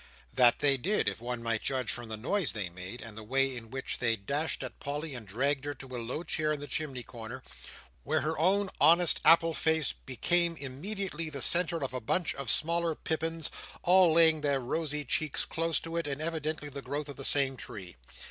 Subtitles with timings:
[0.33, 3.55] That they did, if one might judge from the noise they made, and the way
[3.55, 6.65] in which they dashed at Polly and dragged her to a low chair in the
[6.65, 7.43] chimney corner,
[8.03, 12.95] where her own honest apple face became immediately the centre of a bunch of smaller
[12.95, 13.51] pippins,
[13.83, 17.23] all laying their rosy cheeks close to it, and all evidently the growth of the
[17.23, 17.95] same tree.